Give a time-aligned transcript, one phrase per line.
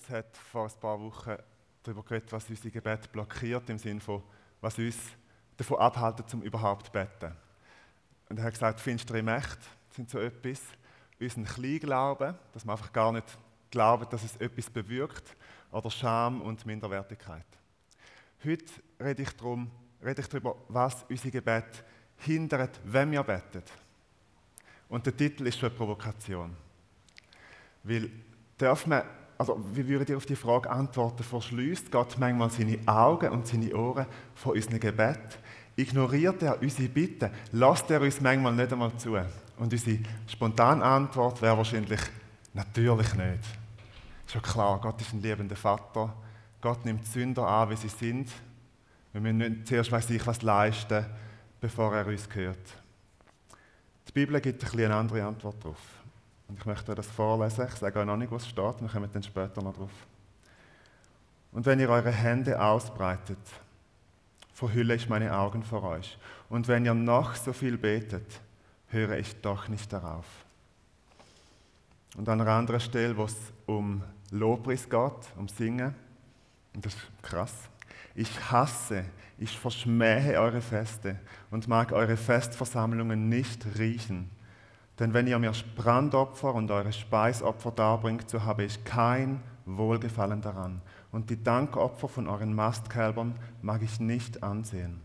[0.00, 1.36] Jens hat vor ein paar Wochen
[1.82, 4.22] darüber geredet, was unser Gebet blockiert, im Sinne von,
[4.60, 4.96] was uns
[5.56, 7.36] davon abhalten, zum überhaupt zu beten.
[8.28, 10.60] Und er hat gesagt, finstere Mächte sind so etwas.
[11.20, 13.26] Unseren Kleinglauben, dass man einfach gar nicht
[13.70, 15.36] glaubt, dass es etwas bewirkt,
[15.70, 17.46] oder Scham und Minderwertigkeit.
[18.44, 18.64] Heute
[18.98, 19.70] rede ich, darum,
[20.02, 21.84] rede ich darüber, was unser Gebet
[22.16, 23.62] hindert, wenn wir beten.
[24.88, 26.56] Und der Titel ist schon eine Provokation.
[27.84, 28.10] Weil
[28.56, 29.04] darf man,
[29.40, 33.74] also wie würde ihr auf die Frage antworten, verschließt Gott manchmal seine Augen und seine
[33.74, 34.04] Ohren
[34.34, 35.38] von unserem Gebet?
[35.76, 37.30] Ignoriert er unsere Bitten?
[37.52, 39.14] Lasst er uns manchmal nicht einmal zu?
[39.14, 42.00] Und unsere spontane Antwort wäre wahrscheinlich,
[42.52, 43.40] natürlich nicht.
[44.26, 46.12] Ist schon klar, Gott ist ein liebender Vater.
[46.60, 48.30] Gott nimmt Sünder an, wie sie sind.
[49.14, 51.06] Wir müssen nicht zuerst weiß ich was leisten,
[51.62, 52.76] bevor er uns hört.
[54.06, 55.99] Die Bibel gibt ein eine andere Antwort darauf.
[56.50, 57.68] Und ich möchte das vorlesen.
[57.68, 58.80] Ich sage euch noch nicht, was steht.
[58.80, 59.92] Wir kommen dann später noch drauf.
[61.52, 63.38] Und wenn ihr eure Hände ausbreitet,
[64.52, 66.18] verhülle ich meine Augen vor euch.
[66.48, 68.40] Und wenn ihr noch so viel betet,
[68.88, 70.26] höre ich doch nicht darauf.
[72.16, 75.94] Und an einer anderen Stelle, wo es um Lobpreis geht, um Singen,
[76.74, 77.54] und das ist krass,
[78.16, 79.04] ich hasse,
[79.38, 81.16] ich verschmähe eure Feste
[81.52, 84.30] und mag eure Festversammlungen nicht riechen.
[85.00, 90.82] Denn wenn ihr mir Brandopfer und eure Speisopfer darbringt, so habe ich kein Wohlgefallen daran.
[91.10, 95.00] Und die Dankopfer von euren Mastkälbern mag ich nicht ansehen.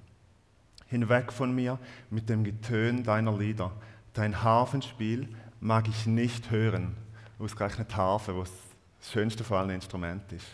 [0.88, 1.80] Hinweg von mir
[2.10, 3.72] mit dem Getön deiner Lieder.
[4.14, 5.30] Dein Harfenspiel
[5.62, 6.96] mag ich nicht hören.
[7.40, 8.52] Ausgerechnet Harfe, was
[9.00, 10.48] das schönste von allen Instrumenten ist.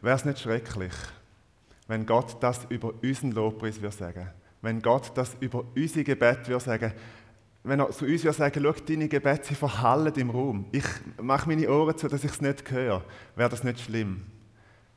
[0.00, 0.94] Wäre es nicht schrecklich,
[1.86, 4.30] wenn Gott das über unseren Lobpreis würde sagen?
[4.62, 6.92] Wenn Gott das über unser Gebet würde sagen?
[7.64, 10.66] Wenn er zu uns würde sagen, schau, deine Gebete sie verhallen im Raum.
[10.72, 10.84] Ich
[11.20, 13.04] mache meine Ohren zu, dass ich es nicht höre.
[13.36, 14.24] Wäre das nicht schlimm?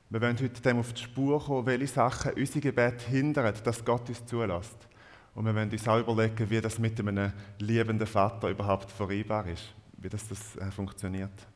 [0.10, 4.10] Wir wollen heute dem auf die Spur kommen, welche Sachen unser Gebet hindern, dass Gott
[4.10, 4.88] uns zulässt.
[5.36, 9.74] Und wir wollen uns auch überlegen, wie das mit einem liebenden Vater überhaupt vereinbar ist,
[9.98, 11.48] wie das, das äh, funktioniert.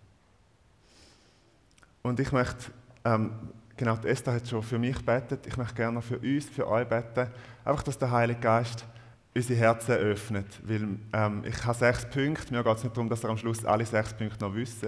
[2.01, 2.71] Und ich möchte
[3.05, 3.31] ähm,
[3.77, 5.47] genau, Esther hat schon für mich gebetet.
[5.47, 7.31] Ich möchte gerne für uns, für euch beten.
[7.63, 8.85] Einfach, dass der Heilige Geist
[9.35, 10.47] unsere Herzen öffnet.
[10.63, 12.53] Weil ähm, ich habe sechs Punkte.
[12.53, 14.85] Mir geht es nicht darum, dass ihr am Schluss alle sechs Punkte noch wisst,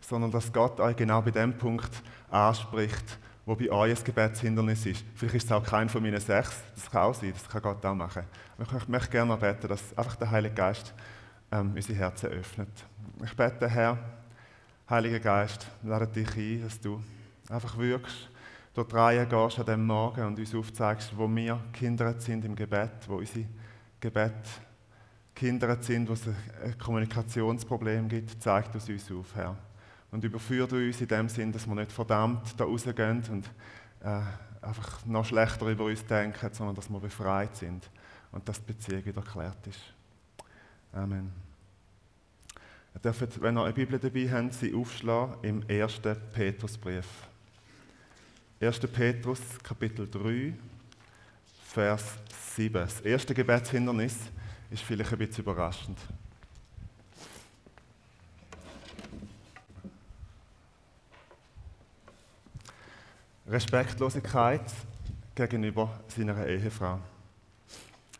[0.00, 1.90] sondern dass Gott euch genau bei dem Punkt
[2.30, 5.04] anspricht, wo bei euch ein Gebetshindernis ist.
[5.14, 6.62] Vielleicht ist es auch kein von meinen sechs.
[6.74, 8.24] Das kann auch sein, das kann Gott auch machen.
[8.58, 10.94] Aber ich möchte gerne beten, dass einfach der Heilige Geist
[11.52, 12.68] ähm, unsere Herzen öffnet.
[13.22, 13.98] Ich bete, Herr,
[14.88, 17.02] Heiliger Geist, lade dich ein, dass du
[17.48, 18.28] einfach wirkst,
[18.74, 22.90] dort rein gehst an diesem Morgen und uns aufzeigst, wo wir Kinder sind im Gebet,
[23.06, 23.46] wo unsere
[24.04, 24.34] Gebet
[25.34, 29.56] Kinder sind, wo es ein Kommunikationsproblem gibt, zeig das uns auf, Herr.
[30.10, 33.46] Und überführt uns in dem Sinn, dass wir nicht verdammt da rausgehen und
[34.02, 34.20] äh,
[34.60, 37.88] einfach noch schlechter über uns denken, sondern dass wir befreit sind
[38.30, 39.80] und dass die Beziehung wieder geklärt ist.
[40.92, 41.32] Amen.
[42.94, 46.02] Ihr dürft, wenn ihr eine Bibel dabei habt, sie aufschlagen im 1.
[46.30, 47.06] Petrusbrief.
[48.60, 48.80] 1.
[48.80, 50.52] Petrus, Kapitel 3,
[51.74, 52.04] Vers
[52.54, 52.72] 7.
[52.72, 54.16] Das erste Gebetshindernis
[54.70, 55.98] ist vielleicht ein bisschen überraschend.
[63.48, 64.62] Respektlosigkeit
[65.34, 67.00] gegenüber seiner Ehefrau.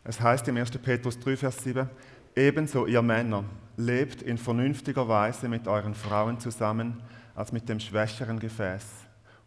[0.03, 0.71] Es heißt im 1.
[0.71, 1.89] Petrus 3, Vers 7,
[2.35, 3.45] ebenso ihr Männer,
[3.77, 7.01] lebt in vernünftiger Weise mit euren Frauen zusammen
[7.33, 8.83] als mit dem schwächeren Gefäß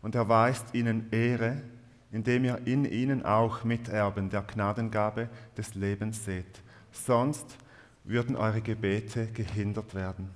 [0.00, 1.60] und erweist ihnen Ehre,
[2.10, 6.62] indem ihr in ihnen auch Miterben der Gnadengabe des Lebens seht.
[6.90, 7.56] Sonst
[8.04, 10.30] würden eure Gebete gehindert werden.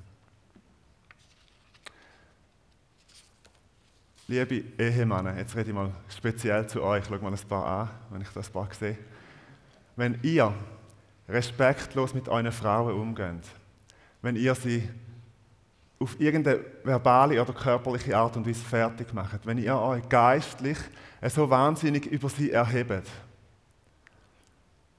[4.29, 8.23] Liebe Ehemänner, jetzt rede ich mal speziell zu euch, schau mal ein paar an, wenn
[8.23, 8.97] ich das paar sehe.
[9.97, 10.55] Wenn ihr
[11.29, 13.45] respektlos mit euren Frauen umgeht,
[14.23, 14.89] wenn ihr sie
[16.03, 20.79] auf irgendeine verbale oder körperliche Art und Weise fertig macht, wenn ihr euch geistlich
[21.29, 23.09] so wahnsinnig über sie erhebt,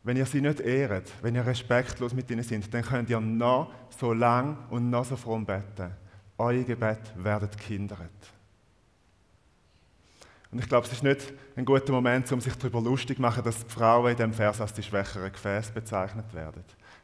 [0.03, 3.71] wenn ihr sie nicht ehrt, wenn ihr respektlos mit ihnen seid, dann könnt ihr noch
[3.89, 5.91] so lang und noch so fromm beten.
[6.38, 7.99] Euer Gebet werdet kindert.
[10.51, 13.44] Und ich glaube, es ist nicht ein guter Moment, um sich darüber lustig zu machen,
[13.44, 16.63] dass die Frauen in diesem Vers als die schwächeren Gefäße bezeichnet werden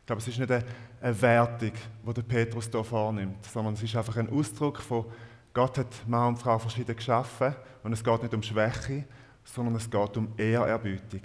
[0.10, 1.72] glaube, es ist nicht eine, Wertung,
[2.08, 5.06] die der Petrus hier vornimmt, sondern es ist einfach ein Ausdruck von,
[5.54, 9.04] Gott hat Mann und Frau verschieden geschaffen und es geht nicht um Schwäche,
[9.44, 11.22] sondern es geht um Ehrerbietung.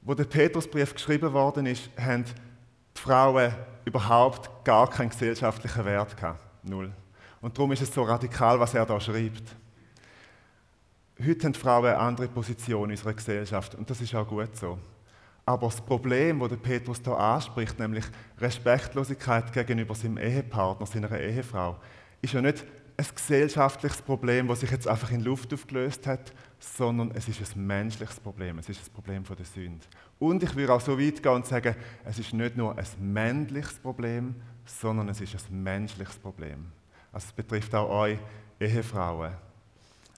[0.00, 3.52] Wo der Petrusbrief geschrieben worden ist, haben die Frauen
[3.84, 6.40] überhaupt gar keinen gesellschaftlichen Wert gehabt.
[6.62, 6.90] Null.
[7.42, 9.54] Und darum ist es so radikal, was er da schreibt.
[11.22, 14.78] Heute haben Frauen eine andere Position in unserer Gesellschaft und das ist auch gut so.
[15.46, 18.04] Aber das Problem, das Petrus hier anspricht, nämlich
[18.38, 21.76] Respektlosigkeit gegenüber seinem Ehepartner, seiner Ehefrau,
[22.22, 22.64] ist ja nicht
[22.96, 27.66] ein gesellschaftliches Problem, das sich jetzt einfach in Luft aufgelöst hat, sondern es ist ein
[27.66, 28.58] menschliches Problem.
[28.58, 29.84] Es ist ein Problem der Sünde.
[30.18, 31.74] Und ich würde auch so weit gehen und sagen,
[32.04, 36.66] es ist nicht nur ein männliches Problem, sondern es ist ein menschliches Problem.
[37.12, 38.18] Also es betrifft auch euch
[38.60, 39.32] Ehefrauen.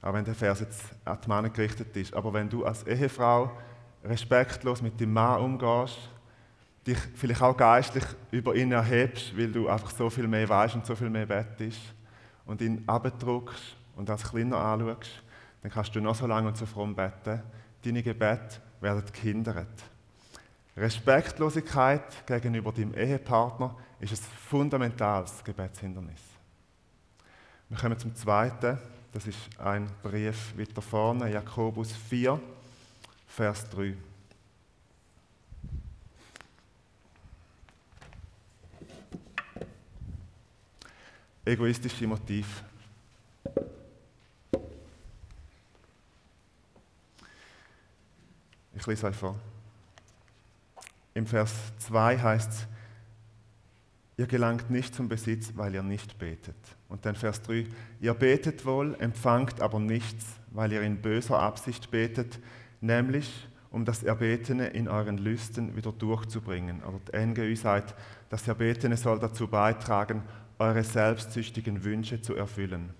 [0.02, 2.14] Auch wenn der Vers jetzt an die Männer gerichtet ist.
[2.14, 3.50] Aber wenn du als Ehefrau
[4.06, 5.98] respektlos mit dem Mann umgehst,
[6.86, 10.86] dich vielleicht auch geistlich über ihn erhebst, weil du einfach so viel mehr weißt und
[10.86, 11.80] so viel mehr bettest
[12.44, 15.22] und ihn abdruckst und als Kleiner anschaust,
[15.62, 17.42] dann kannst du noch so lange und so fromm beten.
[17.84, 19.82] Deine Gebete werden gehindert.
[20.76, 24.18] Respektlosigkeit gegenüber deinem Ehepartner ist ein
[24.48, 26.20] fundamentales Gebetshindernis.
[27.68, 28.78] Wir kommen zum zweiten.
[29.12, 32.38] Das ist ein Brief weiter vorne, Jakobus 4,
[33.36, 33.94] Vers 3.
[41.44, 42.64] Egoistische Motiv.
[48.74, 49.38] Ich lese euch vor.
[51.12, 52.66] Im Vers 2 heißt es,
[54.16, 56.56] ihr gelangt nicht zum Besitz, weil ihr nicht betet.
[56.88, 57.66] Und dann Vers 3,
[58.00, 62.40] ihr betet wohl, empfangt aber nichts, weil ihr in böser Absicht betet,
[62.86, 66.82] nämlich um das Erbetene in euren Lüsten wieder durchzubringen.
[66.82, 67.94] Oder die NGÜ sagt,
[68.30, 70.22] das Erbetene soll dazu beitragen,
[70.58, 72.94] eure selbstsüchtigen Wünsche zu erfüllen.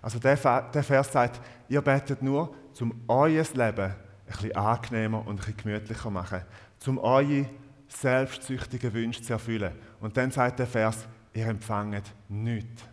[0.00, 3.94] Also der, Vers sagt, ihr betet nur, um euer Leben ein
[4.26, 6.40] bisschen angenehmer und ein bisschen gemütlicher zu machen,
[6.86, 7.46] um eure
[7.88, 9.72] selbstsüchtigen Wünsche zu erfüllen.
[10.00, 12.84] Und dann sagt der Vers, ihr empfangt nichts.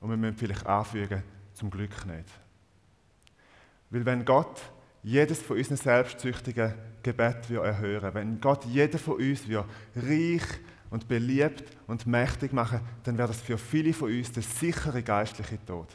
[0.00, 1.22] Und wir müssen vielleicht anfügen,
[1.54, 2.28] zum Glück nicht.
[3.90, 4.60] Weil wenn Gott
[5.06, 9.42] jedes von unseren selbstsüchtigen Gebet erhören wenn Gott jeden von uns
[9.94, 10.42] reich
[10.90, 15.64] und beliebt und mächtig machen, dann wäre das für viele von uns der sichere geistliche
[15.64, 15.86] Tod.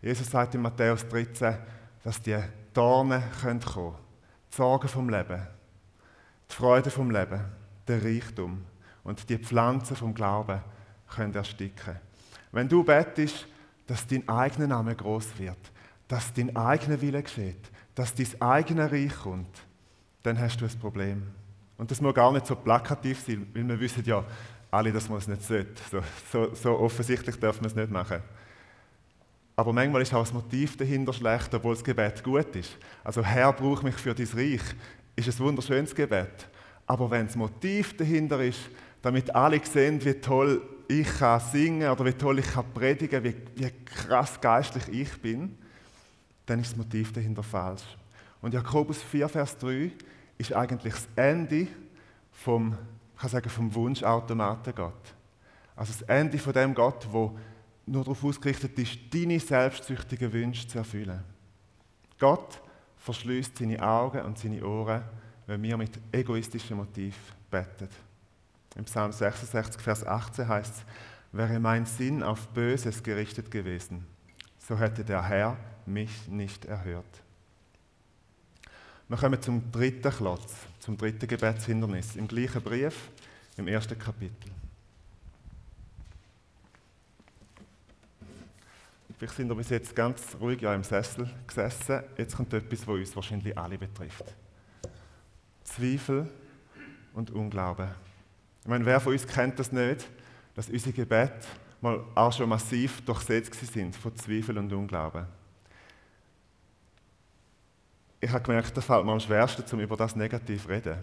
[0.00, 1.56] Jesus sagt in Matthäus 13,
[2.04, 2.38] dass die
[2.72, 3.94] Dornen kommen können,
[4.52, 5.42] die Sorgen vom Leben,
[6.48, 7.40] die Freude vom Leben,
[7.88, 8.62] der Reichtum
[9.02, 10.60] und die Pflanzen vom Glauben
[11.08, 11.96] können ersticken.
[12.52, 13.48] Wenn du bettest,
[13.88, 15.58] dass dein eigener Name groß wird,
[16.06, 19.62] dass dein eigener Wille geschieht, dass dein eigenes Reich kommt,
[20.22, 21.22] dann hast du ein Problem.
[21.76, 24.24] Und das muss gar nicht so plakativ sein, weil wir wissen ja
[24.70, 25.82] alle, dass man es nicht sollte.
[25.90, 26.00] So,
[26.30, 28.22] so, so offensichtlich dürfen wir es nicht machen.
[29.56, 32.78] Aber manchmal ist auch das Motiv dahinter schlecht, obwohl das Gebet gut ist.
[33.04, 34.62] Also Herr, brauch mich für dein Reich,
[35.14, 36.48] ist ein wunderschönes Gebet.
[36.86, 38.60] Aber wenn das Motiv dahinter ist,
[39.02, 43.36] damit alle sehen, wie toll ich kann singen oder wie toll ich kann predigen, wie,
[43.56, 45.58] wie krass geistlich ich bin,
[46.52, 47.82] dann ist das Motiv dahinter falsch.
[48.42, 49.90] Und Jakobus 4, Vers 3
[50.36, 51.66] ist eigentlich das Ende
[52.30, 52.76] vom,
[53.16, 55.14] kann sagen, vom Wunschautomaten Gott.
[55.74, 57.38] Also das Ende von dem Gott, wo
[57.86, 61.24] nur darauf ausgerichtet ist, deine selbstsüchtigen Wünsche zu erfüllen.
[62.18, 62.60] Gott
[62.98, 65.02] verschließt seine Augen und seine Ohren,
[65.46, 67.18] wenn wir mit egoistischen Motiven
[67.50, 67.88] beten.
[68.76, 70.84] Im Psalm 66, Vers 18 heißt es,
[71.32, 74.06] wäre mein Sinn auf Böses gerichtet gewesen,
[74.58, 75.56] so hätte der Herr
[75.86, 77.22] mich nicht erhört.
[79.08, 83.10] Wir kommen zum dritten Klotz, zum dritten Gebetshindernis, im gleichen Brief,
[83.56, 84.50] im ersten Kapitel.
[89.18, 92.02] Vielleicht sind wir bis jetzt ganz ruhig ja, im Sessel gesessen.
[92.16, 94.24] Jetzt kommt etwas, was uns wahrscheinlich alle betrifft.
[95.62, 96.28] Zweifel
[97.12, 97.88] und Unglauben.
[98.62, 100.08] Ich meine, wer von uns kennt das nicht,
[100.54, 101.46] dass unsere Gebete
[101.80, 105.26] mal auch schon massiv durchsetzt sind von Zweifel und Unglauben
[108.22, 110.96] ich habe gemerkt, das fällt mir am schwersten, um über das negativ zu reden.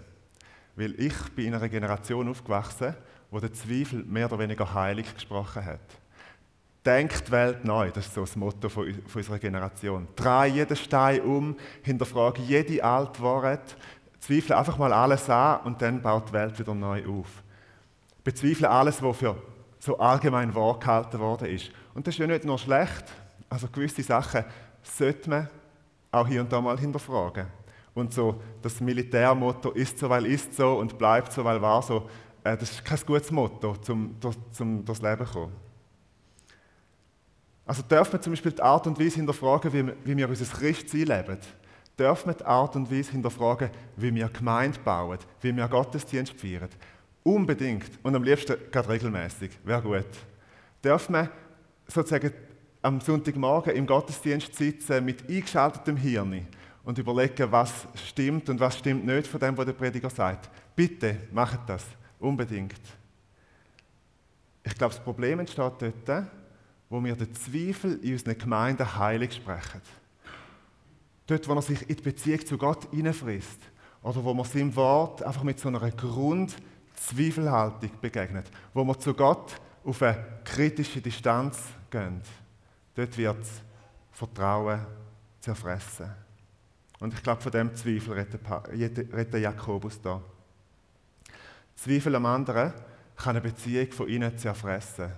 [0.78, 2.96] Weil ich bin in einer Generation aufgewachsen,
[3.30, 5.82] wo der Zweifel mehr oder weniger heilig gesprochen hat.
[6.86, 10.08] Denkt die Welt neu, das ist so das Motto von, unserer Generation.
[10.16, 13.76] Drei jeden Stein um, hinterfrage jede Wort,
[14.22, 17.44] zweifle einfach mal alles an und dann baut die Welt wieder neu auf.
[18.24, 19.36] Bezweifle alles, was für
[19.78, 21.70] so allgemein wahr gehalten worden ist.
[21.94, 23.04] Und das ist ja nicht nur schlecht.
[23.50, 24.46] Also gewisse Sachen
[24.84, 25.50] sollte man
[26.12, 27.48] auch hier und da mal hinterfragen.
[27.94, 32.08] Und so das Militärmotto ist so, weil ist so und bleibt so, weil war so,
[32.44, 34.16] äh, das ist kein gutes Motto, um
[34.52, 35.56] zum, durchs Leben zu kommen.
[37.66, 41.02] Also dürfen wir zum Beispiel die Art und Weise hinterfragen, wie, wie wir unser Christsein
[41.02, 41.38] leben.
[41.98, 46.70] Dürfen wir die Art und Weise hinterfragen, wie wir Gemeinde bauen, wie wir Gottesdienst feiern.
[47.24, 50.08] Unbedingt und am liebsten gerade regelmäßig, wäre gut.
[50.84, 51.30] Dürfen wir
[51.88, 52.34] sozusagen
[52.82, 56.48] am Sonntagmorgen im Gottesdienst sitzen mit eingeschaltetem Hirn
[56.84, 60.50] und überlegen, was stimmt und was stimmt nicht von dem, was der Prediger sagt.
[60.76, 61.86] Bitte macht das,
[62.20, 62.80] unbedingt.
[64.64, 66.28] Ich glaube, das Problem entsteht dort,
[66.90, 69.82] wo wir den Zweifel in unseren Gemeinden heilig sprechen.
[71.28, 73.60] Dort, wo er sich in die Beziehung zu Gott hineinfrisst.
[74.02, 78.50] Oder wo man seinem Wort einfach mit so einer Grundzweifelhaltung begegnet.
[78.74, 81.60] Wo man zu Gott auf eine kritische Distanz
[81.92, 82.22] gehen.
[82.96, 83.62] Dort wird das
[84.12, 84.86] Vertrauen
[85.40, 86.12] zerfressen.
[87.00, 90.22] Und ich glaube, von dem Zweifel redet Jakobus da.
[91.76, 92.74] Zweifel am anderen
[93.16, 95.12] kann eine Beziehung von ihnen zerfressen.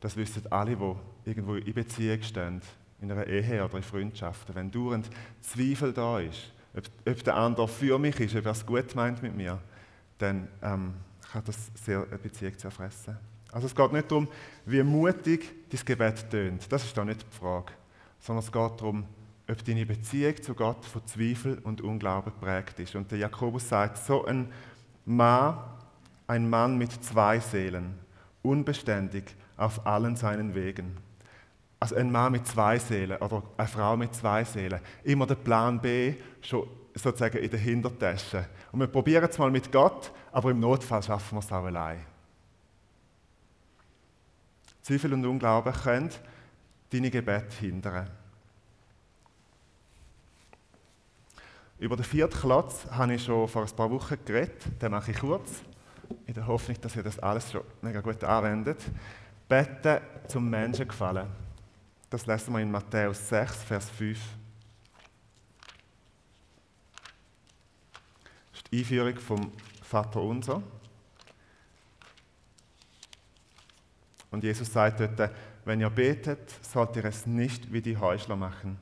[0.00, 2.60] Das wissen alle, die irgendwo in Beziehung stehen,
[3.00, 4.54] in einer Ehe oder in Freundschaften.
[4.54, 5.08] Wenn dauernd
[5.40, 9.22] Zweifel da ist, ob, ob, der andere für mich ist, ob er es gut meint
[9.22, 9.60] mit mir,
[10.18, 10.94] dann ähm,
[11.30, 13.16] kann das sehr eine Beziehung zerfressen.
[13.54, 14.26] Also es geht nicht darum,
[14.66, 16.72] wie mutig dein Gebet tönt.
[16.72, 17.72] Das ist da nicht die Frage.
[18.18, 19.04] Sondern es geht darum,
[19.48, 22.96] ob deine Beziehung zu Gott von Zweifel und Unglauben geprägt ist.
[22.96, 24.52] Und der Jakobus sagt, so ein
[25.04, 25.56] Mann,
[26.26, 27.94] ein Mann mit zwei Seelen,
[28.42, 30.96] unbeständig auf allen seinen Wegen.
[31.78, 34.80] Also ein Mann mit zwei Seelen oder eine Frau mit zwei Seelen.
[35.04, 38.46] Immer der Plan B schon sozusagen in der Hintertasche.
[38.72, 42.13] Und wir probieren es mal mit Gott, aber im Notfall schaffen wir es auch allein.
[44.84, 46.10] Zweifel und Unglauben können
[46.92, 48.06] deine Gebete hindern.
[51.78, 55.18] Über den vierten Klotz habe ich schon vor ein paar Wochen geredet, den mache ich
[55.18, 55.62] kurz,
[56.26, 58.76] in der Hoffnung, dass ihr das alles schon mega gut anwendet.
[59.48, 61.28] Beten zum Menschen gefallen.
[62.10, 64.18] Das lesen wir in Matthäus 6, Vers 5.
[68.52, 70.62] Das ist die Einführung vom Vater Unser.
[74.34, 75.30] Und Jesus sagt dort,
[75.64, 78.78] wenn ihr betet, sollt ihr es nicht wie die Heuchler machen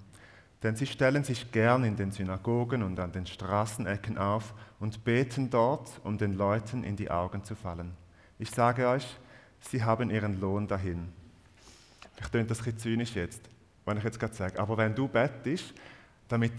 [0.62, 5.50] denn sie stellen sich gern in den Synagogen und an den Straßenecken auf und beten
[5.50, 7.92] dort, um den Leuten in die Augen zu fallen.
[8.38, 9.06] Ich sage euch,
[9.60, 11.08] sie haben ihren Lohn dahin.
[12.20, 13.42] Ich töne das ein bisschen zynisch jetzt,
[13.84, 15.74] wenn ich jetzt gerade sage, aber wenn du bettest,
[16.28, 16.52] damit,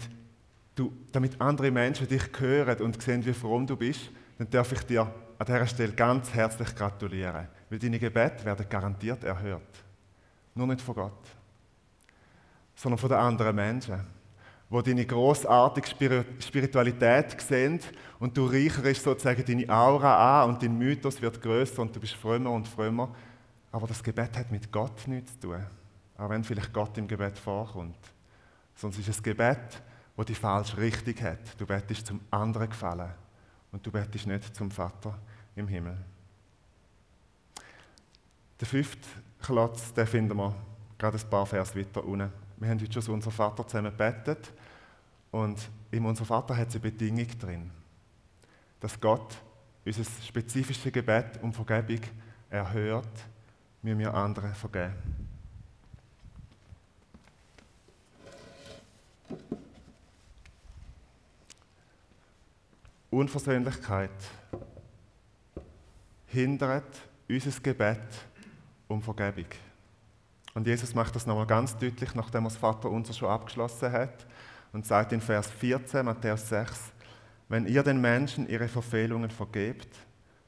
[0.74, 4.82] du, damit andere Menschen dich hören und sehen, wie fromm du bist, dann darf ich
[4.82, 5.02] dir
[5.38, 9.84] an dieser Stelle ganz herzlich gratulieren, weil deine Gebete werden garantiert erhört.
[10.54, 11.22] Nur nicht von Gott
[12.74, 14.00] sondern von den anderen Menschen,
[14.68, 17.80] wo deine großartige Spiritualität sehen
[18.18, 22.14] und du reicherst sozusagen deine Aura an und dein Mythos wird größer und du bist
[22.14, 23.14] frömmer und frömmer.
[23.70, 25.66] Aber das Gebet hat mit Gott nichts zu tun,
[26.16, 27.98] auch wenn vielleicht Gott im Gebet vorkommt.
[28.74, 29.82] Sonst ist es Gebet,
[30.16, 31.58] wo die falsche Richtung hat.
[31.58, 33.10] Du betest zum anderen gefallen
[33.72, 35.18] und du betest nicht zum Vater
[35.54, 35.96] im Himmel.
[38.64, 39.06] Der fünfte
[39.42, 40.54] Klotz, den finden wir
[40.96, 42.32] gerade ein paar Vers weiter unten.
[42.56, 44.50] Wir haben heute schon so unser Vater zusammen gebetet
[45.30, 47.70] und in unser Vater hat es eine Bedingung drin,
[48.80, 49.36] dass Gott
[49.84, 52.00] unser spezifisches Gebet um Vergebung
[52.48, 53.26] erhört,
[53.82, 54.94] müssen wir anderen vergeben.
[63.10, 64.10] Unversöhnlichkeit
[66.28, 68.00] hindert unser Gebet
[68.88, 69.46] um Vergebung.
[70.54, 74.26] Und Jesus macht das nochmal ganz deutlich, nachdem er das Vater unser schon abgeschlossen hat
[74.72, 76.92] und sagt in Vers 14, Matthäus 6,
[77.48, 79.88] wenn ihr den Menschen ihre Verfehlungen vergebt,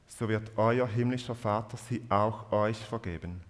[0.07, 3.41] so wird euer himmlischer Vater sie auch euch vergeben.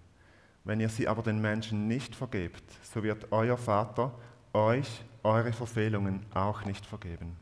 [0.63, 2.63] Wenn ihr sie aber den Menschen nicht vergebt,
[2.93, 4.13] so wird euer Vater
[4.51, 7.37] euch eure Verfehlungen auch nicht vergeben.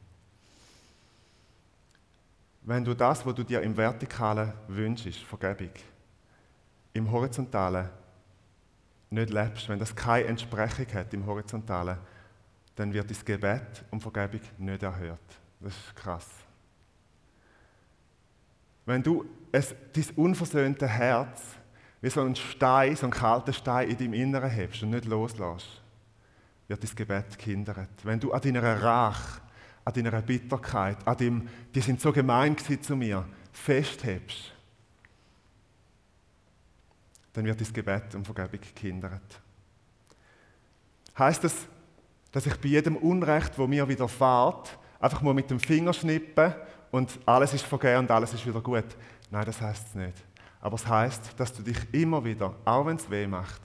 [2.61, 5.71] Wenn du das, was du dir im Vertikalen wünschst, Vergebung,
[6.95, 7.89] im Horizontalen
[9.09, 11.97] nicht lebst, wenn das keine Entsprechung hat im Horizontalen,
[12.75, 15.19] dann wird das Gebet um Vergebung nicht erhört.
[15.59, 16.27] Das ist krass.
[18.85, 21.41] Wenn du es, dein unversöhnte Herz
[22.01, 25.81] wie so ein Stein, so ein kalter Stein in deinem Inneren hebst und nicht loslässt,
[26.67, 27.89] wird das Gebet gehindert.
[28.03, 29.41] Wenn du an deiner Rache,
[29.83, 34.54] an deiner Bitterkeit, an dem, die sind so gemein zu mir, festhebst,
[37.35, 39.41] dann wird das Gebet um Vergebung gehindert.
[41.17, 41.67] Heißt das,
[42.31, 46.53] dass ich bei jedem Unrecht, wo mir widerfährt, einfach mal mit dem Finger schnippen
[46.91, 48.85] und alles ist vergeben und alles ist wieder gut?
[49.31, 50.23] Nein, das heißt es nicht.
[50.61, 53.61] Aber es heißt, dass du dich immer wieder, auch wenn es weh macht,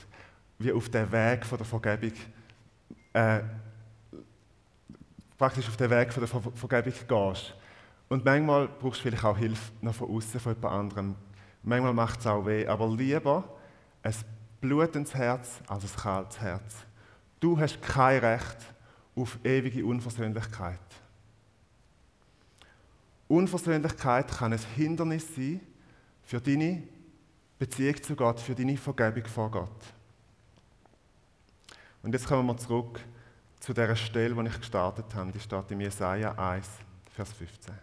[0.58, 2.12] wie auf den Weg von der Vergebung,
[3.12, 3.40] äh,
[5.38, 7.54] praktisch auf den Weg von der Ver Vergebung gehst.
[8.08, 11.14] Und manchmal brauchst du vielleicht auch Hilfe noch von außen, von jemand anderem.
[11.62, 13.44] Manchmal macht es auch weh, aber lieber
[14.02, 14.24] es
[14.60, 16.74] blutendes Herz als ein kaltes Herz.
[17.38, 18.58] Du hast kein Recht
[19.16, 20.78] auf ewige Unversöhnlichkeit.
[23.28, 25.60] Unversöhnlichkeit kann ein Hindernis sein
[26.24, 26.82] für deine
[27.58, 29.94] Beziehung zu Gott, für deine Vergebung vor Gott.
[32.02, 33.00] Und jetzt kommen wir zurück
[33.60, 35.30] zu der Stelle, wo ich gestartet habe.
[35.32, 36.66] Die steht in Jesaja 1,
[37.14, 37.74] Vers 15.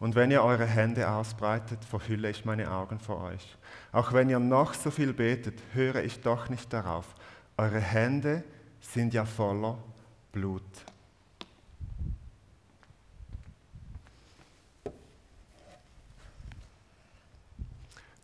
[0.00, 3.56] Und wenn ihr eure Hände ausbreitet, verhülle ich meine Augen vor euch.
[3.90, 7.14] Auch wenn ihr noch so viel betet, höre ich doch nicht darauf.
[7.56, 8.44] Eure Hände
[8.80, 9.76] sind ja voller
[10.30, 10.62] Blut.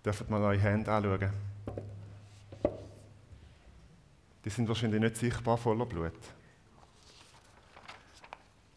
[0.04, 1.32] Dürft mal eure Hände anschauen.
[4.44, 6.12] Die sind wahrscheinlich nicht sichtbar voller Blut.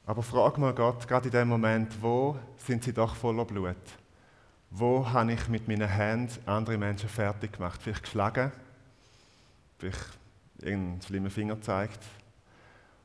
[0.07, 3.75] Aber frag mal Gott, gerade in dem Moment, wo sind sie doch voller Blut?
[4.69, 7.81] Wo habe ich mit meinen Händen andere Menschen fertig gemacht?
[7.83, 8.53] Vielleicht geschlagen?
[9.77, 10.17] Vielleicht
[10.59, 11.99] irgendeinen schlimmen Finger gezeigt?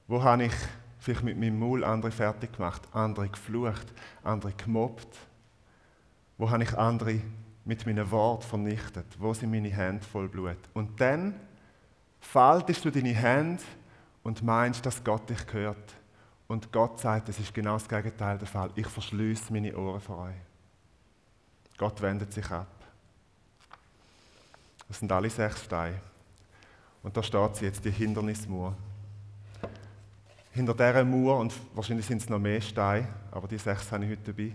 [0.06, 0.52] Wo habe ich
[1.00, 2.82] vielleicht mit meinem Maul andere fertig gemacht?
[2.92, 3.92] Andere geflucht?
[4.22, 5.18] Andere gemobbt?
[6.38, 7.20] Wo habe ich andere
[7.64, 9.06] mit meinen Worten vernichtet?
[9.18, 10.56] Wo sind meine Hände voll Blut?
[10.72, 11.34] Und dann
[12.20, 13.64] faltest du deine Hände
[14.22, 15.94] und meinst, dass Gott dich hört.
[16.48, 18.70] Und Gott sagt, es ist genau das Gegenteil der Fall.
[18.74, 20.34] Ich verschließe meine Ohren vor euch.
[21.78, 22.68] Gott wendet sich ab.
[24.88, 26.00] Das sind alle sechs Steine.
[27.02, 28.76] Und da steht sie jetzt, die Hindernismauer.
[30.52, 34.10] Hinter dieser Mauer, und wahrscheinlich sind es noch mehr Steine, aber die sechs habe ich
[34.10, 34.52] heute dabei,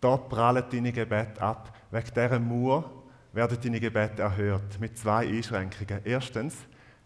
[0.00, 1.74] da prallen deine Gebete ab.
[1.90, 2.90] Wegen dieser Mauer
[3.32, 4.78] werden deine Gebete erhört.
[4.78, 6.02] Mit zwei Einschränkungen.
[6.04, 6.54] Erstens,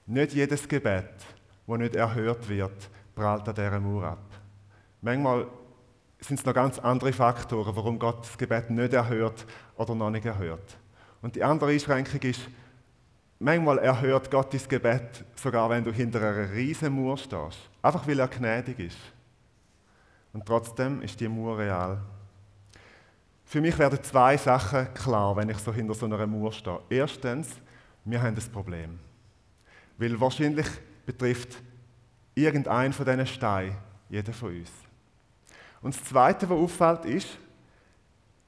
[0.05, 1.15] nicht jedes Gebet,
[1.67, 4.25] das nicht erhört wird, prallt an dieser Mauer ab.
[5.01, 5.47] Manchmal
[6.21, 9.45] sind es noch ganz andere Faktoren, warum Gott das Gebet nicht erhört
[9.77, 10.77] oder noch nicht erhört.
[11.21, 12.41] Und die andere Einschränkung ist,
[13.39, 17.59] manchmal erhört Gott das Gebet, sogar wenn du hinter einer riesen Mauer stehst.
[17.83, 18.99] Einfach weil er gnädig ist.
[20.33, 21.99] Und trotzdem ist die Mauer real.
[23.45, 26.81] Für mich werden zwei Sachen klar, wenn ich so hinter so einer Mauer stehe.
[26.91, 27.49] Erstens,
[28.05, 28.99] wir haben ein Problem.
[29.97, 30.67] Weil wahrscheinlich
[31.07, 31.57] betrifft
[32.45, 33.77] irgendein von diesen Steinen
[34.09, 34.71] jeden von uns.
[35.81, 37.29] Und das Zweite, was auffällt, ist,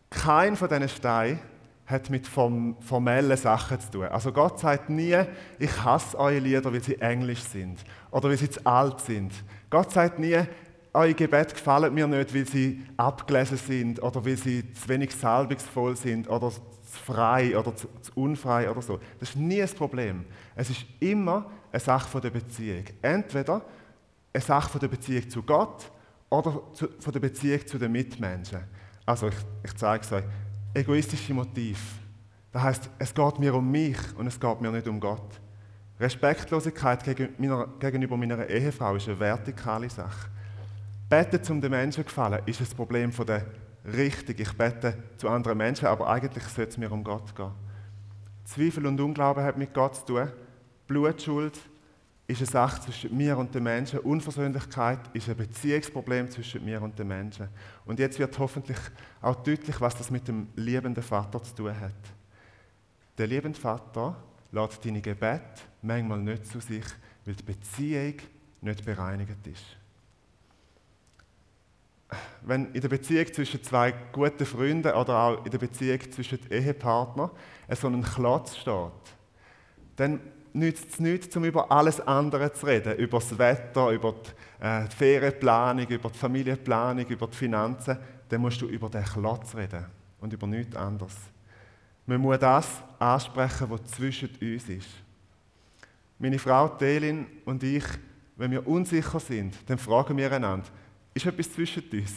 [0.09, 1.39] kein von diesen Steinen
[1.87, 4.05] hat mit formellen Sachen zu tun.
[4.05, 5.17] Also Gott sagt nie,
[5.59, 9.33] ich hasse eure Lieder, weil sie englisch sind oder weil sie zu alt sind.
[9.69, 10.39] Gott sagt nie,
[10.93, 15.97] eure Gebete gefallen mir nicht, weil sie abgelesen sind oder weil sie zu wenig salbungsvoll
[15.97, 16.63] sind oder zu
[17.05, 18.99] frei oder zu, zu unfrei oder so.
[19.19, 20.25] Das ist nie ein Problem.
[20.55, 22.85] Es ist immer eine Sache der Beziehung.
[23.03, 23.63] Entweder
[24.33, 25.91] eine Sache von der Beziehung zu Gott
[26.29, 28.61] oder zu, von der Beziehung zu den Mitmenschen.
[29.05, 30.25] Also ich, ich zeige es euch.
[30.75, 31.99] Egoistische Motiv.
[32.53, 35.41] Das heißt, es geht mir um mich und es geht mir nicht um Gott.
[35.99, 40.31] Respektlosigkeit gegenüber meiner Ehefrau ist eine vertikale Sache.
[41.09, 43.47] Beten zum den Menschen gefallen ist ein Problem von der
[43.85, 44.37] Richtung.
[44.39, 47.51] Ich bete zu anderen Menschen, aber eigentlich sollte es mir um Gott gehen.
[48.45, 50.29] Zweifel und Unglauben hat mit Gott zu tun.
[50.87, 51.59] Blutschuld
[52.31, 54.01] ist eine Sache zwischen mir und den Menschen.
[54.01, 57.49] Unversöhnlichkeit ist ein Beziehungsproblem zwischen mir und den Menschen.
[57.85, 58.79] Und jetzt wird hoffentlich
[59.21, 61.93] auch deutlich, was das mit dem liebenden Vater zu tun hat.
[63.19, 64.17] Der liebende Vater
[64.53, 66.85] lässt deine Gebete manchmal nicht zu sich,
[67.25, 68.15] weil die Beziehung
[68.61, 69.77] nicht bereinigt ist
[72.43, 77.31] wenn in der Beziehung zwischen zwei guten Freunden oder auch in der Beziehung zwischen Ehepartnern
[77.71, 78.91] so ein Klotz steht,
[79.97, 80.21] dann
[80.53, 82.97] nützt es nichts, um über alles andere zu reden.
[82.97, 87.97] Über das Wetter, über die, äh, die Ferienplanung, über die Familienplanung, über die Finanzen.
[88.29, 89.87] Dann musst du über den Klotz reden
[90.21, 91.15] und über nichts anderes.
[92.07, 94.89] Man muss das ansprechen, was zwischen uns ist.
[96.19, 97.85] Meine Frau Telin und ich,
[98.37, 100.67] wenn wir unsicher sind, dann fragen wir einander,
[101.15, 102.13] ist etwas zwischen uns.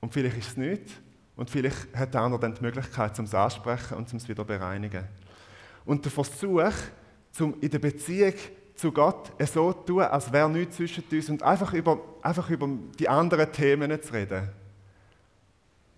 [0.00, 1.00] Und vielleicht ist es nicht.
[1.36, 4.44] Und vielleicht hat der andere dann die Möglichkeit, zum es ansprechen und zum es wieder
[4.44, 5.04] bereinigen.
[5.84, 6.72] Und der Versuch,
[7.32, 8.34] zum in der Beziehung
[8.74, 12.68] zu Gott so zu tun, als wäre nichts zwischen uns und einfach über, einfach über
[12.98, 14.48] die anderen Themen zu reden,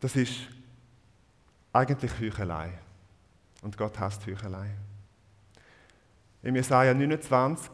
[0.01, 0.35] das ist
[1.72, 2.70] eigentlich Heuchelei.
[3.62, 4.70] Und Gott hasst Heuchelei.
[6.42, 7.70] Im Jesaja 29,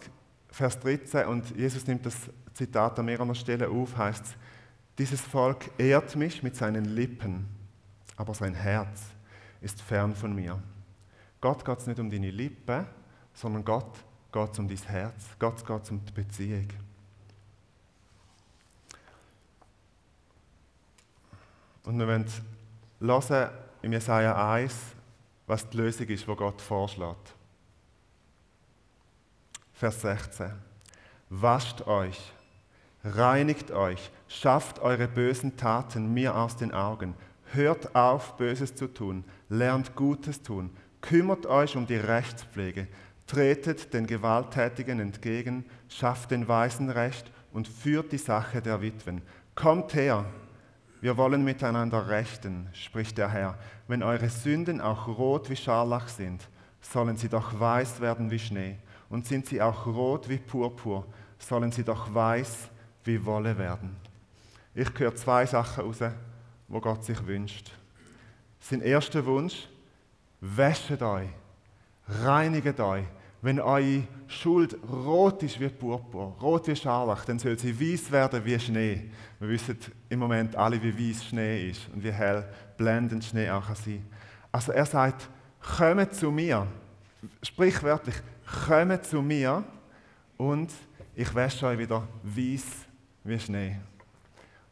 [0.51, 2.16] Vers 13, und Jesus nimmt das
[2.55, 4.35] Zitat an mehrerer Stelle auf, heißt es,
[4.98, 7.46] dieses Volk ehrt mich mit seinen Lippen,
[8.16, 9.01] aber sein Herz
[9.61, 10.62] ist fern von mir.
[11.42, 12.87] Gott geht es nicht um deine Lippen,
[13.35, 13.98] sondern Gott
[14.31, 15.24] geht es um dein Herz.
[15.40, 16.68] Gott geht es um die Beziehung.
[21.83, 22.26] Und wir wollen
[23.00, 23.50] hören
[23.83, 24.72] im Jesaja 1,
[25.48, 27.35] was die Lösung ist, die Gott vorschlägt.
[29.72, 30.52] Vers 16.
[31.28, 32.33] Wascht euch,
[33.02, 37.14] reinigt euch, schafft eure bösen Taten mir aus den Augen.
[37.46, 40.70] Hört auf, Böses zu tun, lernt Gutes tun,
[41.03, 42.88] kümmert euch um die Rechtspflege,
[43.27, 49.21] tretet den Gewalttätigen entgegen, schafft den Weisen Recht und führt die Sache der Witwen.
[49.55, 50.25] Kommt her,
[51.03, 53.59] wir wollen miteinander rechten, spricht der Herr.
[53.88, 56.49] Wenn eure Sünden auch rot wie Scharlach sind,
[56.81, 58.77] sollen sie doch weiß werden wie Schnee.
[59.11, 61.05] Und sind sie auch rot wie Purpur,
[61.38, 62.71] sollen sie doch weiß
[63.05, 63.97] wie Wolle werden.
[64.75, 65.99] Ich höre zwei Sachen raus,
[66.69, 67.73] wo Gott sich wünscht.
[68.61, 69.69] Sein erster Wunsch,
[70.42, 71.28] wäschet euch,
[72.09, 73.05] reinigt euch,
[73.42, 78.44] wenn eure Schuld rot ist wie Purpur, rot wie Scharlach, dann soll sie weiß werden
[78.44, 79.11] wie Schnee.
[79.38, 79.78] Wir wissen
[80.09, 82.44] im Moment alle, wie weiß Schnee ist und wie hell
[82.76, 84.05] blendend Schnee auch kann sein.
[84.50, 85.28] Also er sagt,
[85.76, 86.66] kommt zu mir,
[87.42, 88.16] sprichwörtlich,
[88.66, 89.64] kommt zu mir
[90.37, 90.70] und
[91.14, 92.64] ich wasche euch wieder weiß
[93.24, 93.76] wie Schnee.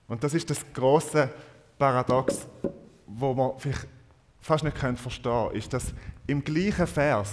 [0.09, 1.31] Und das ist das große
[1.79, 2.47] Paradox,
[3.07, 3.89] wo man vielleicht
[4.41, 5.93] fast nicht verstehen können, ist, dass
[6.27, 7.31] im gleichen Vers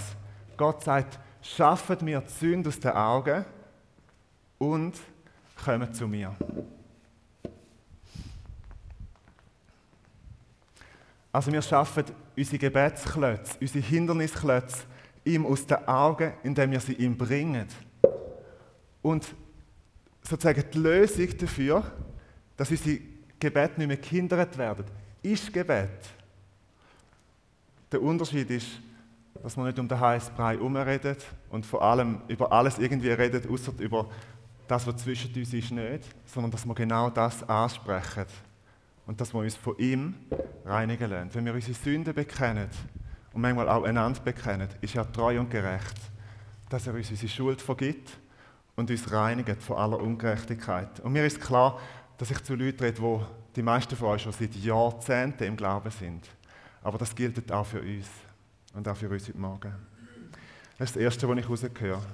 [0.56, 3.44] Gott sagt, schafft mir die Sünde aus den Augen
[4.58, 4.94] und
[5.64, 6.34] kommt zu mir.
[11.32, 12.04] Also wir schaffen
[12.36, 14.84] unsere Gebetsklötze, unsere Hindernisklötze
[15.24, 17.66] ihm aus den Augen, indem wir sie ihm bringen.
[19.02, 19.34] Und
[20.22, 21.84] sozusagen die Lösung dafür,
[22.56, 22.98] dass unsere
[23.38, 24.84] Gebete nicht mehr gehindert werden,
[25.22, 26.17] ist Gebet.
[27.90, 28.66] Der Unterschied ist,
[29.42, 33.48] dass man nicht um den heißen Brei herumredet und vor allem über alles irgendwie redet,
[33.48, 34.08] außer über
[34.66, 38.26] das, was zwischen uns ist, nicht, sondern dass wir genau das ansprechen
[39.06, 40.14] und dass wir uns von ihm
[40.64, 41.30] reinigen lassen.
[41.32, 42.68] Wenn wir unsere Sünden bekennen
[43.32, 45.96] und manchmal auch einander bekennen, ist er treu und gerecht,
[46.68, 48.18] dass er uns unsere Schuld vergibt
[48.76, 51.00] und uns reinigt von aller Ungerechtigkeit.
[51.00, 51.78] Und mir ist klar,
[52.18, 53.24] dass ich zu Leuten rede, wo
[53.56, 56.28] die meisten von euch schon seit Jahrzehnten im Glauben sind.
[56.82, 58.06] Aber das gilt auch für uns
[58.74, 59.74] und auch für uns heute Morgen.
[60.78, 62.06] Das ist das Erste, was ich rausgehöre.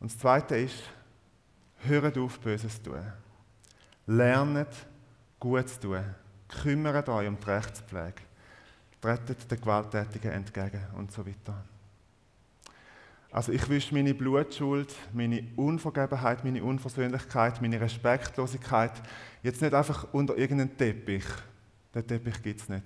[0.00, 0.82] Und das Zweite ist,
[1.84, 3.12] hört auf, Böses zu tun.
[4.06, 4.74] Lernet,
[5.38, 6.04] gut zu tun.
[6.48, 8.22] Kümmert euch um die Rechtspflege.
[9.00, 11.64] Tretet den Gewalttätigen entgegen und so weiter.
[13.30, 18.92] Also ich wische meine Blutschuld, meine Unvergebenheit, meine Unversöhnlichkeit, meine Respektlosigkeit
[19.42, 21.24] jetzt nicht einfach unter irgendeinen Teppich.
[21.94, 22.84] Den Teppich gibt es nicht.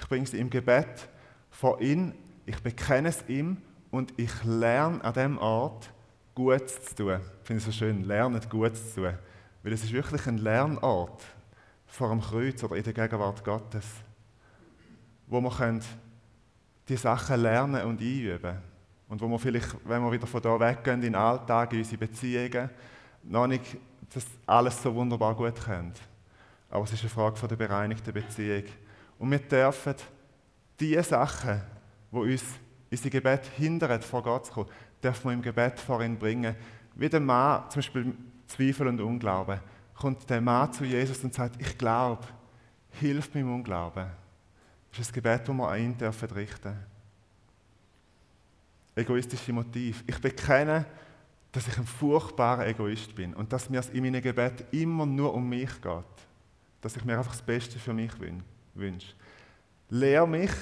[0.00, 1.08] Ich bringe sie im Gebet
[1.50, 2.14] vor ihn,
[2.46, 3.58] ich bekenne es ihm
[3.90, 5.92] und ich lerne an dem Ort,
[6.34, 7.20] Gutes zu tun.
[7.42, 9.14] Ich finde es so schön, lernen Gutes zu tun.
[9.62, 11.22] Weil es ist wirklich ein Lernort
[11.86, 13.86] vor dem Kreuz oder in der Gegenwart Gottes,
[15.26, 15.80] wo wir
[16.88, 18.58] die Sachen lernen und einüben
[19.08, 21.98] Und wo wir vielleicht, wenn wir wieder von da weggehen in den Alltag, in unsere
[21.98, 22.70] Beziehungen,
[23.24, 23.76] noch nicht
[24.14, 25.92] das alles so wunderbar gut können.
[26.70, 28.64] Aber es ist eine Frage von der bereinigten Beziehung.
[29.20, 29.94] Und wir dürfen
[30.80, 31.60] diese Sachen,
[32.10, 32.42] die uns
[32.90, 34.70] unser Gebet hindern, vor Gott zu kommen,
[35.02, 36.56] dürfen wir im Gebet vor ihn bringen.
[36.94, 38.14] Wie der Mann, zum Beispiel
[38.46, 39.60] Zweifel und Unglauben,
[39.94, 42.26] kommt der Mann zu Jesus und sagt, ich glaube,
[42.92, 44.06] hilf mir im Unglauben.
[44.90, 46.76] Das ist ein Gebet, das wir an ihn dürfen richten
[48.96, 50.02] Egoistische Motiv.
[50.06, 50.86] Ich bekenne,
[51.52, 55.46] dass ich ein furchtbarer Egoist bin und dass mir in meinem Gebet immer nur um
[55.46, 56.04] mich geht.
[56.80, 58.44] Dass ich mir einfach das Beste für mich wünsche.
[59.90, 60.52] Lehr mich,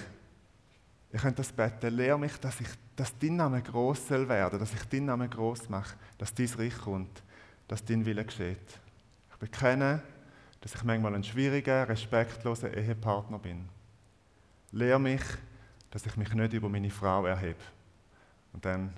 [1.10, 4.72] ich könnte das beten, lehr mich, dass, ich, dass dein Name groß soll werden, dass
[4.72, 7.22] ich deinen Namen groß mache, dass dein Reich kommt,
[7.66, 8.80] dass dein Wille geschieht.
[9.30, 10.02] Ich bekenne,
[10.60, 13.68] dass ich manchmal ein schwieriger, respektloser Ehepartner bin.
[14.72, 15.22] Lehr mich,
[15.90, 17.60] dass ich mich nicht über meine Frau erhebe.
[18.52, 18.92] Und dann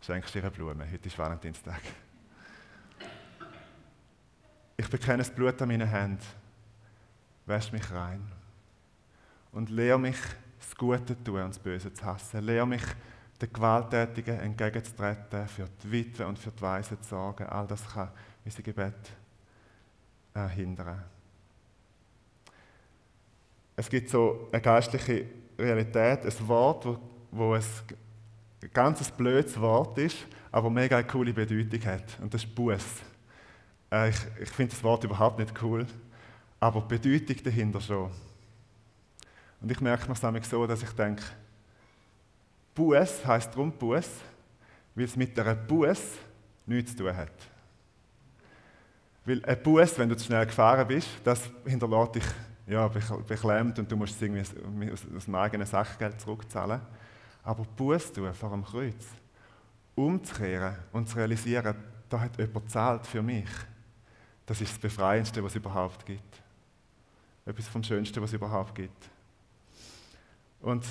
[0.00, 0.90] schenkst du ihr Blumen.
[0.90, 1.82] Heute ist Valentinstag.
[4.76, 6.24] Ich bekenne das Blut an meinen Händen.
[7.46, 8.37] Wäsch mich rein
[9.52, 10.16] und lehre mich,
[10.58, 12.44] das Gute zu tun und das Böse zu hassen.
[12.44, 12.82] Lehre mich,
[13.40, 17.46] den Gewalttätigen entgegenzutreten, für die Witwe und für die Weise zu sorgen.
[17.46, 18.10] All das kann
[18.44, 18.94] unser Gebet
[20.34, 21.02] äh, hindern.
[23.76, 26.98] Es gibt so eine geistliche Realität, ein Wort, wo,
[27.30, 27.62] wo ein
[28.72, 30.16] ganz blödes Wort ist,
[30.50, 32.18] aber mega eine coole Bedeutung hat.
[32.20, 32.84] Und das ist Buß.
[33.92, 35.86] Äh, ich ich finde das Wort überhaupt nicht cool,
[36.58, 38.10] aber die Bedeutung dahinter schon.
[39.60, 41.22] Und ich merke mir es so, dass ich denke,
[42.74, 44.08] Buß heisst darum Buß,
[44.94, 46.00] weil es mit einer Buß
[46.66, 47.32] nichts zu tun hat.
[49.24, 52.24] Weil ein Bus, wenn du zu schnell gefahren bist, das hinterlässt dich
[52.66, 56.80] ja, beklemmt und du musst es irgendwie aus, aus dem eigenen Sachgeld zurückzahlen.
[57.42, 59.06] Aber Buß tun vor dem Kreuz,
[59.94, 61.74] umzukehren und zu realisieren,
[62.08, 63.48] da hat jemand gezahlt für mich,
[64.46, 66.42] das ist das Befreiendste, was es überhaupt gibt.
[67.44, 69.10] Etwas vom Schönsten, was es überhaupt gibt.
[70.60, 70.84] Und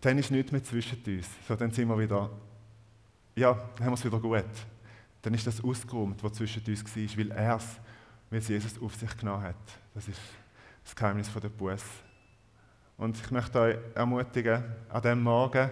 [0.00, 1.26] dann ist nichts mehr zwischen uns.
[1.46, 2.30] So, dann sind wir wieder,
[3.34, 4.44] ja, dann haben wir es wieder gut.
[5.22, 7.66] Dann ist das ausgeräumt, was zwischen uns war, weil er es,
[8.30, 9.56] weil es Jesus auf sich genommen hat.
[9.94, 10.20] Das ist
[10.84, 11.82] das Geheimnis der Buß.
[12.96, 15.70] Und ich möchte euch ermutigen, an diesem Morgen,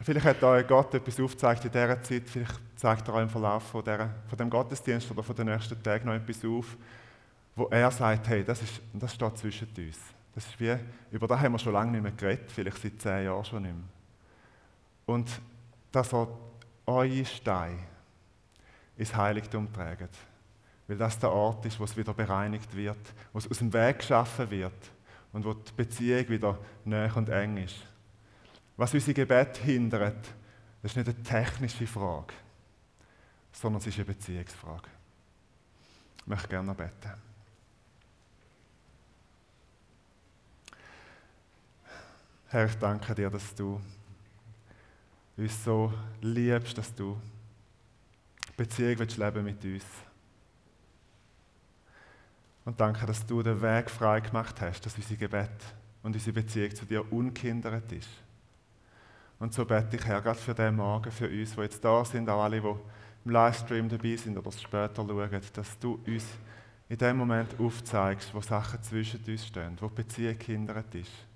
[0.00, 3.62] vielleicht hat euch Gott etwas aufgezeigt in dieser Zeit, vielleicht zeigt er euch im Verlauf
[3.64, 6.76] von, dieser, von dem Gottesdienst oder von den nächsten Tagen noch etwas auf,
[7.54, 9.98] wo er sagt, hey, das, ist, das steht zwischen uns.
[10.34, 10.76] Das ist wie,
[11.10, 13.74] über das haben wir schon lange nicht mehr geredet, vielleicht seit zehn Jahren schon nicht
[13.74, 13.84] mehr.
[15.04, 15.30] Und
[15.90, 16.28] dass er
[16.86, 17.78] eure Steine
[18.96, 20.16] ins Heiligtum trägt.
[20.88, 22.98] Weil das der Ort ist, wo es wieder bereinigt wird,
[23.32, 24.90] wo es aus dem Weg geschaffen wird
[25.32, 27.76] und wo die Beziehung wieder näher und eng ist.
[28.76, 30.26] Was unser Gebet hindert,
[30.82, 32.34] das ist nicht eine technische Frage,
[33.52, 34.88] sondern es ist eine Beziehungsfrage.
[36.18, 37.31] Ich möchte gerne beten.
[42.52, 43.80] Herr, ich danke dir, dass du
[45.38, 47.18] uns so liebst, dass du
[48.58, 49.86] Beziehung willst leben mit uns.
[52.66, 55.48] Und danke, dass du den Weg frei gemacht hast, dass unser Gebet
[56.02, 58.10] und unsere Beziehung zu dir unkindert ist.
[59.38, 62.28] Und so bete ich, Herr, gerade für den Morgen, für uns, die jetzt da sind,
[62.28, 62.74] auch alle, die
[63.24, 66.26] im Livestream dabei sind oder später schauen, dass du uns
[66.90, 71.31] in dem Moment aufzeigst, wo Sachen zwischen uns stehen, wo Beziehung gehindert ist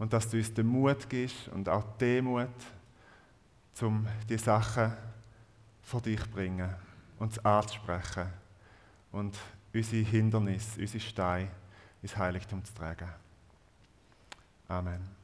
[0.00, 2.48] und dass du uns den Mut gibst und auch den Mut,
[3.82, 4.92] um die Sachen
[5.82, 6.74] vor dich zu bringen
[7.18, 8.26] und anzusprechen
[9.12, 9.38] und
[9.72, 11.50] unsere Hindernisse, unsere Steine
[12.02, 13.10] ins Heiligtum zu tragen.
[14.68, 15.19] Amen.